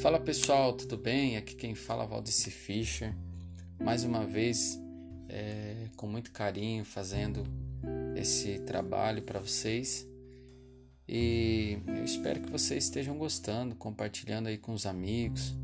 [0.00, 1.36] Fala pessoal, tudo bem?
[1.36, 3.14] Aqui quem fala é Valdeci Fischer.
[3.78, 4.80] Mais uma vez,
[5.28, 7.42] é, com muito carinho, fazendo
[8.16, 10.08] esse trabalho para vocês.
[11.06, 15.54] E eu espero que vocês estejam gostando, compartilhando aí com os amigos.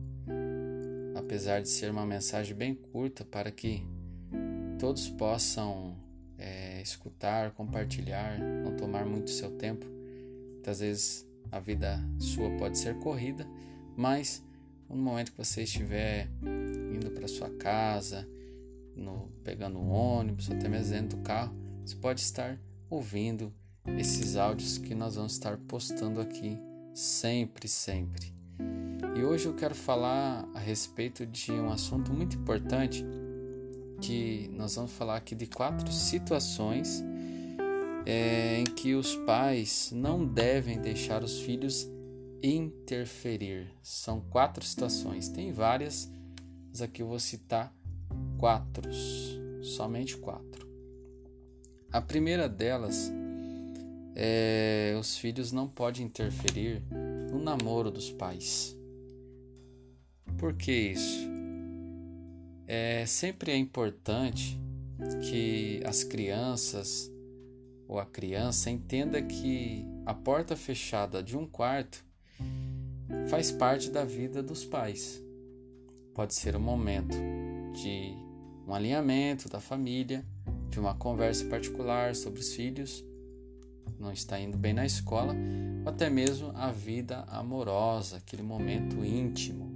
[1.15, 3.83] Apesar de ser uma mensagem bem curta, para que
[4.79, 5.97] todos possam
[6.37, 9.87] é, escutar, compartilhar, não tomar muito seu tempo.
[10.53, 13.49] Muitas vezes a vida sua pode ser corrida
[13.97, 14.45] mas
[14.89, 16.31] no momento que você estiver
[16.95, 18.29] indo para sua casa,
[18.95, 21.55] no, pegando um ônibus, até mesmo dentro do carro,
[21.85, 23.53] você pode estar ouvindo
[23.99, 26.59] esses áudios que nós vamos estar postando aqui
[26.95, 28.35] sempre, sempre.
[29.15, 33.05] E hoje eu quero falar a respeito de um assunto muito importante
[34.01, 37.03] que nós vamos falar aqui de quatro situações
[38.05, 41.91] é, em que os pais não devem deixar os filhos
[42.43, 43.69] interferir.
[43.83, 46.11] São quatro situações, tem várias,
[46.69, 47.75] mas aqui eu vou citar
[48.39, 48.91] quatro,
[49.63, 50.67] somente quatro.
[51.93, 53.11] A primeira delas
[54.15, 56.83] é os filhos não podem interferir
[57.31, 58.77] no namoro dos pais.
[60.39, 61.27] Por que isso?
[62.67, 64.59] É, sempre é importante
[65.29, 67.13] que as crianças
[67.87, 72.06] ou a criança entenda que a porta fechada de um quarto
[73.29, 75.23] faz parte da vida dos pais.
[76.15, 77.17] Pode ser um momento
[77.73, 78.15] de
[78.67, 80.25] um alinhamento da família,
[80.71, 83.05] de uma conversa particular sobre os filhos,
[83.99, 85.35] não está indo bem na escola,
[85.85, 89.71] ou até mesmo a vida amorosa, aquele momento íntimo.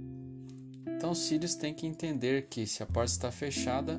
[0.85, 3.97] Então, os filhos têm que entender que se a porta está fechada,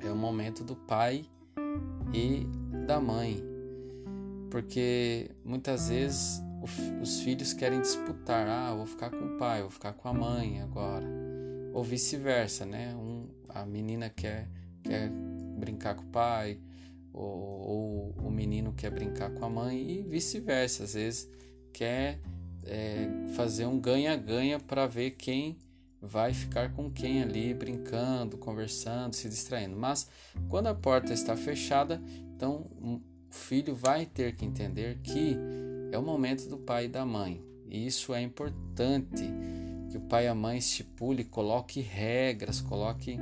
[0.00, 1.24] é o momento do pai
[2.12, 2.46] e
[2.86, 3.42] da mãe,
[4.50, 6.42] porque muitas vezes
[7.00, 10.60] os filhos querem disputar, ah, vou ficar com o pai, vou ficar com a mãe
[10.60, 11.06] agora,
[11.72, 12.94] ou vice-versa, né?
[12.94, 14.48] Um, a menina quer,
[14.82, 15.10] quer
[15.58, 16.58] brincar com o pai,
[17.12, 21.28] ou, ou, o menino quer brincar com a mãe e vice-versa, às vezes
[21.72, 22.20] quer
[22.64, 25.58] é, fazer um ganha-ganha para ver quem
[26.00, 29.76] vai ficar com quem ali brincando, conversando, se distraindo.
[29.76, 30.08] Mas
[30.48, 32.02] quando a porta está fechada,
[32.34, 35.36] então o filho vai ter que entender que
[35.92, 37.40] é o momento do pai e da mãe.
[37.68, 39.22] E isso é importante
[39.90, 43.18] que o pai e a mãe estipule, coloque regras, coloque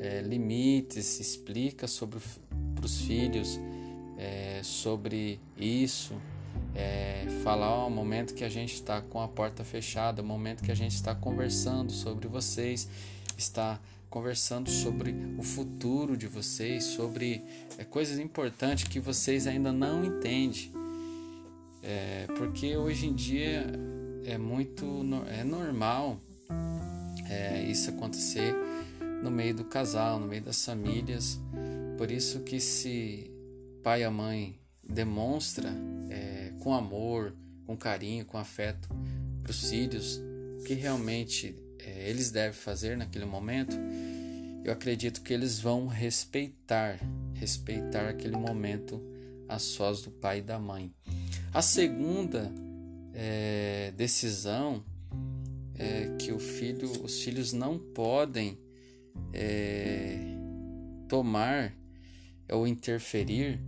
[0.00, 2.18] é, limites, explica sobre
[2.74, 3.60] para os filhos
[4.18, 6.14] é, sobre isso,
[6.74, 10.72] é, falar o momento que a gente está com a porta fechada, o momento que
[10.72, 12.88] a gente está conversando sobre vocês,
[13.36, 17.42] está conversando sobre o futuro de vocês, sobre
[17.78, 20.81] é, coisas importantes que vocês ainda não entendem.
[21.82, 23.66] É, porque hoje em dia
[24.24, 24.84] é muito
[25.28, 26.20] é normal
[27.28, 28.54] é, isso acontecer
[29.22, 31.40] no meio do casal, no meio das famílias.
[31.98, 33.30] Por isso que se
[33.82, 35.70] pai e mãe demonstra
[36.10, 37.34] é, com amor,
[37.66, 38.88] com carinho, com afeto
[39.42, 40.20] para os filhos
[40.62, 43.76] o que realmente é, eles devem fazer naquele momento,
[44.64, 47.00] eu acredito que eles vão respeitar,
[47.34, 49.02] respeitar aquele momento
[49.52, 50.92] a sós do pai e da mãe.
[51.52, 52.52] A segunda
[53.14, 54.82] é, decisão
[55.74, 58.58] é que filho, os filhos não podem
[59.32, 60.18] é,
[61.08, 61.74] tomar
[62.50, 63.60] ou interferir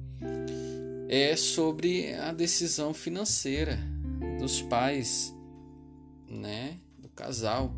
[1.08, 3.78] é sobre a decisão financeira
[4.38, 5.34] dos pais,
[6.28, 7.74] né, do casal.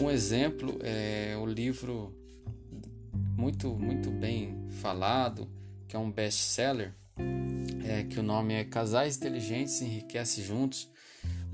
[0.00, 2.14] Um exemplo é o livro
[3.36, 5.48] muito muito bem falado,
[5.88, 6.94] que é um best-seller,
[7.84, 10.88] é, que o nome é Casais Inteligentes Enriquece Juntos,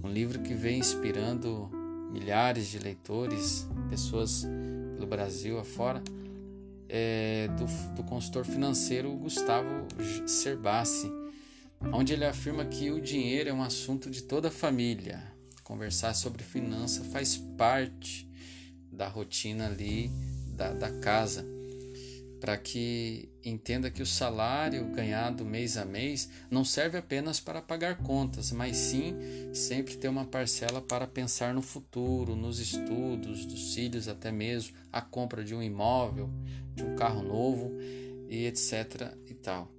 [0.03, 1.71] um livro que vem inspirando
[2.13, 4.47] milhares de leitores, pessoas
[4.95, 6.03] pelo Brasil afora,
[6.89, 9.87] é, do, do consultor financeiro Gustavo
[10.27, 11.11] Cerbasi,
[11.93, 15.23] onde ele afirma que o dinheiro é um assunto de toda a família.
[15.65, 18.27] Conversar sobre finança faz parte
[18.91, 20.11] da rotina ali
[20.57, 21.58] da, da casa
[22.41, 27.99] para que entenda que o salário ganhado mês a mês não serve apenas para pagar
[27.99, 29.15] contas, mas sim
[29.53, 35.01] sempre ter uma parcela para pensar no futuro, nos estudos dos filhos, até mesmo a
[35.01, 36.31] compra de um imóvel,
[36.75, 37.73] de um carro novo
[38.29, 39.73] e etc e tal.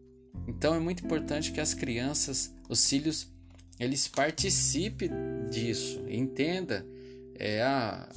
[0.48, 3.32] Então é muito importante que as crianças, os filhos,
[3.80, 5.10] eles participem
[5.50, 6.86] disso, entenda
[7.40, 8.08] é a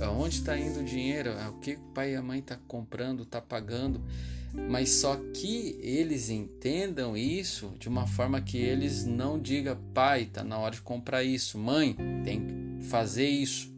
[0.00, 3.22] aonde está indo o dinheiro, é o que o pai e a mãe está comprando,
[3.22, 4.00] está pagando,
[4.68, 10.42] mas só que eles entendam isso de uma forma que eles não digam pai, está
[10.42, 13.70] na hora de comprar isso, mãe, tem fazer isso.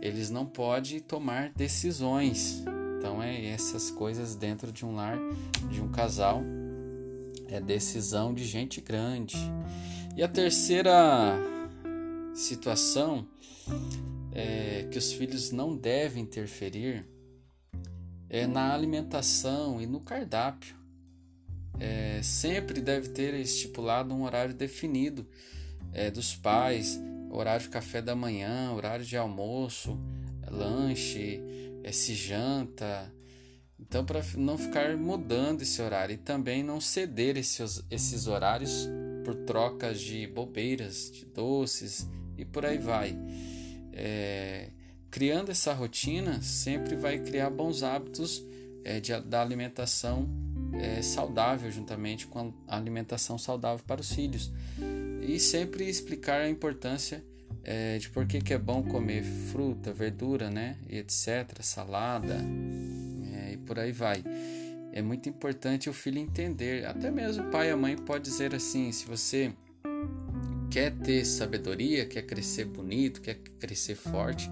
[0.00, 2.64] Eles não podem tomar decisões.
[2.98, 5.18] Então é essas coisas dentro de um lar,
[5.70, 6.42] de um casal,
[7.48, 9.36] é decisão de gente grande.
[10.16, 11.36] E a terceira
[12.34, 13.26] situação
[14.92, 17.08] que os filhos não devem interferir
[18.28, 20.76] é na alimentação e no cardápio.
[21.80, 25.26] É, sempre deve ter estipulado um horário definido
[25.94, 27.00] é, dos pais,
[27.30, 29.98] horário de café da manhã, horário de almoço,
[30.46, 31.40] lanche,
[31.82, 33.10] esse janta.
[33.80, 38.88] Então, para não ficar mudando esse horário e também não ceder esses, esses horários
[39.24, 42.06] por trocas de bobeiras, de doces
[42.36, 43.16] e por aí vai.
[43.94, 44.70] É,
[45.12, 48.42] criando essa rotina, sempre vai criar bons hábitos
[48.82, 50.26] é, de, da alimentação
[50.72, 54.50] é, saudável, juntamente com a alimentação saudável para os filhos.
[55.20, 57.22] E sempre explicar a importância
[57.62, 62.38] é, de por que, que é bom comer fruta, verdura, né, e etc., salada,
[63.52, 64.24] e por aí vai.
[64.94, 68.54] É muito importante o filho entender, até mesmo o pai e a mãe pode dizer
[68.54, 69.52] assim, se você
[70.70, 74.50] quer ter sabedoria, quer crescer bonito, quer crescer forte,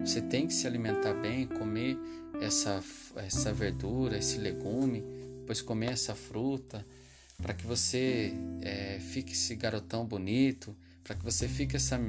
[0.00, 1.98] você tem que se alimentar bem, comer
[2.40, 2.82] essa,
[3.16, 5.04] essa verdura, esse legume,
[5.40, 6.86] depois comer essa fruta,
[7.40, 8.32] para que você
[8.62, 12.00] é, fique esse garotão bonito, para que você fique essa,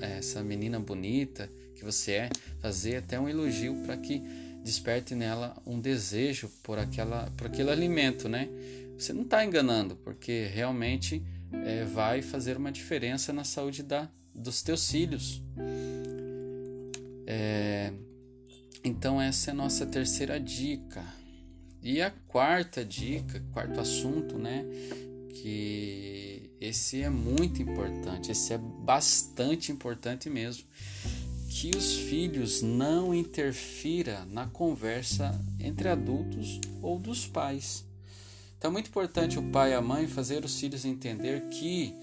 [0.00, 2.30] essa menina bonita que você é,
[2.60, 4.22] fazer até um elogio para que
[4.64, 8.48] desperte nela um desejo por, aquela, por aquele alimento, né?
[8.98, 11.22] Você não está enganando, porque realmente
[11.52, 15.42] é, vai fazer uma diferença na saúde da, dos teus filhos.
[17.26, 17.92] É,
[18.82, 21.04] então, essa é a nossa terceira dica.
[21.82, 24.64] E a quarta dica, quarto assunto, né?
[25.34, 30.64] Que esse é muito importante, esse é bastante importante mesmo.
[31.50, 37.84] Que os filhos não interfira na conversa entre adultos ou dos pais.
[38.56, 41.94] Então é muito importante o pai e a mãe fazer os filhos entender que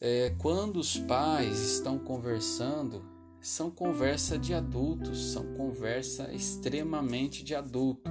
[0.00, 3.04] é, quando os pais estão conversando,
[3.40, 8.10] são conversa de adultos, são conversa extremamente de adulto.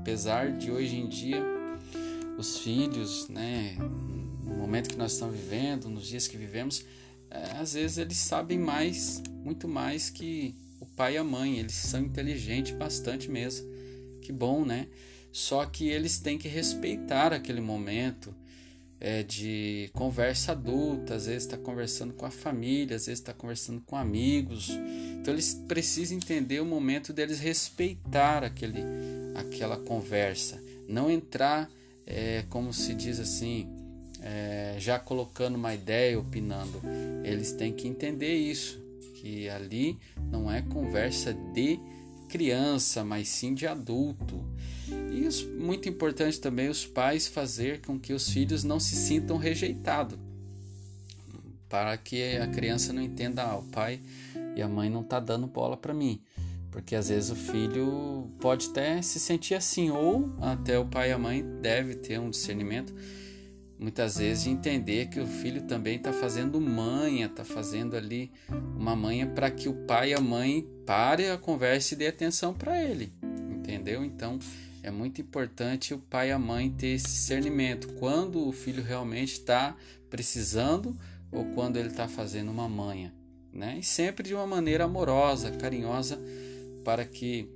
[0.00, 1.42] Apesar de hoje em dia
[2.38, 3.76] os filhos, né,
[4.44, 6.84] no momento que nós estamos vivendo, nos dias que vivemos,
[7.30, 11.58] é, às vezes eles sabem mais, muito mais que o pai e a mãe.
[11.58, 13.68] Eles são inteligentes bastante mesmo.
[14.22, 14.86] Que bom, né?
[15.32, 18.34] Só que eles têm que respeitar aquele momento
[19.00, 23.80] é, de conversa adulta, às vezes está conversando com a família, às vezes está conversando
[23.80, 24.70] com amigos.
[25.20, 28.82] Então eles precisam entender o momento deles respeitar aquele,
[29.34, 31.70] aquela conversa, não entrar,
[32.06, 33.68] é, como se diz assim,
[34.20, 36.80] é, já colocando uma ideia, opinando.
[37.24, 38.82] Eles têm que entender isso,
[39.14, 39.96] que ali
[40.30, 41.78] não é conversa de
[42.28, 44.44] criança, mas sim de adulto.
[45.12, 49.36] E os, muito importante também os pais fazer com que os filhos não se sintam
[49.36, 50.18] rejeitados,
[51.68, 54.00] para que a criança não entenda, ah, o pai
[54.54, 56.22] e a mãe não tá dando bola para mim,
[56.70, 61.12] porque às vezes o filho pode até se sentir assim, ou até o pai e
[61.12, 62.94] a mãe deve ter um discernimento
[63.78, 68.30] muitas vezes de entender que o filho também está fazendo manha, está fazendo ali
[68.76, 72.52] uma manha para que o pai e a mãe pare a conversa e dê atenção
[72.52, 73.12] para ele,
[73.50, 74.04] entendeu?
[74.04, 74.38] Então
[74.82, 79.34] é muito importante o pai e a mãe ter esse discernimento quando o filho realmente
[79.34, 79.76] está
[80.10, 80.96] precisando
[81.30, 83.14] ou quando ele está fazendo uma manha,
[83.52, 83.76] né?
[83.78, 86.18] E sempre de uma maneira amorosa, carinhosa,
[86.84, 87.48] para que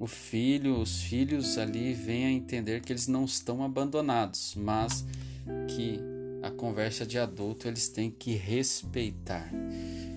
[0.00, 5.04] o filho, os filhos ali venham a entender que eles não estão abandonados, mas
[5.68, 6.00] que
[6.42, 9.52] a conversa de adulto eles têm que respeitar.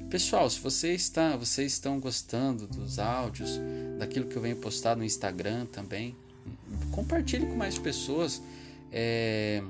[0.10, 3.60] Pessoal, se você está, vocês estão gostando dos áudios,
[4.00, 6.16] daquilo que eu venho postar no Instagram também,
[6.92, 8.42] compartilhe com mais pessoas.
[8.90, 9.62] É,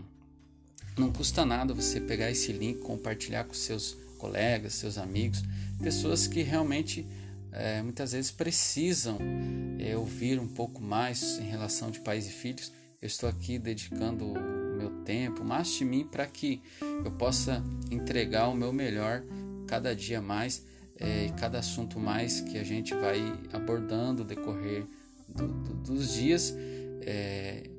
[0.95, 5.41] não custa nada você pegar esse link, compartilhar com seus colegas, seus amigos,
[5.81, 7.03] pessoas que realmente
[7.53, 9.17] é, muitas vezes precisam
[9.79, 12.71] é, ouvir um pouco mais em relação de pais e filhos.
[13.01, 18.47] Eu estou aqui dedicando o meu tempo, mais de mim, para que eu possa entregar
[18.47, 19.23] o meu melhor
[19.67, 20.63] cada dia mais
[20.97, 23.19] é, cada assunto mais que a gente vai
[23.51, 24.85] abordando decorrer
[25.27, 26.55] do, do, dos dias
[27.01, 27.69] é,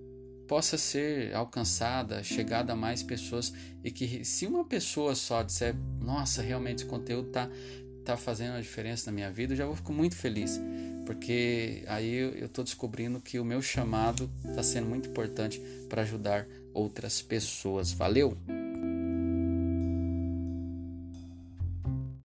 [0.46, 3.52] possa ser alcançada, chegada a mais pessoas
[3.82, 7.48] e que se uma pessoa só disser, nossa, realmente esse conteúdo tá
[8.04, 10.60] tá fazendo a diferença na minha vida, eu já vou ficar muito feliz,
[11.06, 16.46] porque aí eu estou descobrindo que o meu chamado está sendo muito importante para ajudar
[16.72, 17.92] outras pessoas.
[17.92, 18.36] Valeu!